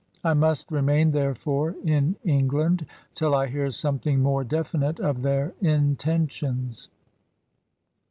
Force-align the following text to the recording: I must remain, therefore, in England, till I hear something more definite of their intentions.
I 0.23 0.33
must 0.33 0.71
remain, 0.71 1.11
therefore, 1.11 1.75
in 1.83 2.15
England, 2.23 2.87
till 3.13 3.35
I 3.35 3.45
hear 3.45 3.69
something 3.69 4.19
more 4.19 4.43
definite 4.43 4.99
of 4.99 5.21
their 5.21 5.53
intentions. 5.61 6.89